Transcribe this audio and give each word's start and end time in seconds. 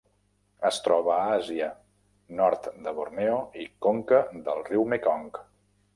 Es 0.69 0.79
troba 0.87 1.11
a 1.15 1.27
Àsia: 1.33 1.67
nord 2.39 2.71
de 2.87 2.95
Borneo 3.01 3.39
i 3.65 3.69
conca 3.89 4.23
del 4.49 4.65
riu 4.71 4.91
Mekong. 4.95 5.29